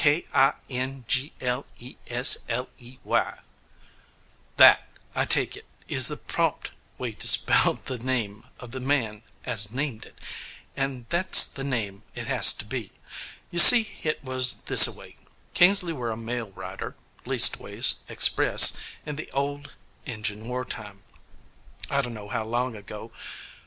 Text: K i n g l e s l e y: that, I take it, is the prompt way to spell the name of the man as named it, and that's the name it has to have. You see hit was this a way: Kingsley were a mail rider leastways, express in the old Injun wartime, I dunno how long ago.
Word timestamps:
K 0.03 0.25
i 0.33 0.53
n 0.67 1.05
g 1.07 1.31
l 1.41 1.67
e 1.77 1.95
s 2.09 2.39
l 2.49 2.69
e 2.79 2.97
y: 3.05 3.33
that, 4.57 4.89
I 5.13 5.25
take 5.25 5.55
it, 5.55 5.67
is 5.87 6.07
the 6.07 6.17
prompt 6.17 6.71
way 6.97 7.11
to 7.11 7.27
spell 7.27 7.75
the 7.75 7.99
name 7.99 8.47
of 8.59 8.71
the 8.71 8.79
man 8.79 9.21
as 9.45 9.71
named 9.71 10.05
it, 10.07 10.17
and 10.75 11.05
that's 11.09 11.45
the 11.45 11.63
name 11.63 12.01
it 12.15 12.25
has 12.25 12.51
to 12.53 12.65
have. 12.75 12.89
You 13.51 13.59
see 13.59 13.83
hit 13.83 14.23
was 14.23 14.61
this 14.63 14.87
a 14.87 14.91
way: 14.91 15.17
Kingsley 15.53 15.93
were 15.93 16.09
a 16.09 16.17
mail 16.17 16.47
rider 16.49 16.95
leastways, 17.25 17.97
express 18.09 18.75
in 19.05 19.17
the 19.17 19.29
old 19.33 19.73
Injun 20.07 20.47
wartime, 20.47 21.03
I 21.91 22.01
dunno 22.01 22.27
how 22.27 22.45
long 22.47 22.75
ago. 22.75 23.11